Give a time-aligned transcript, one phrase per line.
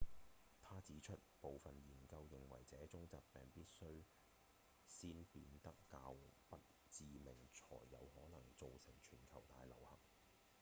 [0.63, 4.01] 他指出部分研究認為這種疾病必須
[4.87, 6.15] 先變得較
[6.49, 6.57] 不
[6.89, 9.99] 致命才有可能造成全球大流行